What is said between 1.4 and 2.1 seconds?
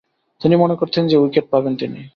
পাবেন তিনি।